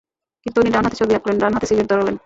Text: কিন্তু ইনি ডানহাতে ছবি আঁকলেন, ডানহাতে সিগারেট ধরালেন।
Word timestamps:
কিন্তু 0.45 0.57
ইনি 0.61 0.71
ডানহাতে 0.71 0.97
ছবি 0.97 1.13
আঁকলেন, 1.15 1.35
ডানহাতে 1.37 1.65
সিগারেট 1.69 1.87
ধরালেন। 1.91 2.15